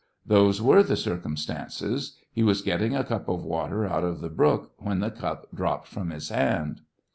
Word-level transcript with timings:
Those 0.25 0.63
were 0.63 0.81
the 0.81 0.95
circumstances. 0.97 2.17
He 2.33 2.41
was 2.41 2.63
getting 2.63 2.95
a 2.95 3.03
cup 3.03 3.29
of 3.29 3.43
water 3.43 3.85
out 3.85 4.03
of 4.03 4.19
the 4.19 4.29
brook, 4.29 4.71
when 4.79 5.03
Ik 5.03 5.17
cup 5.17 5.45
dropped 5.53 5.87
from 5.87 6.09
his 6.09 6.29
hand. 6.29 6.81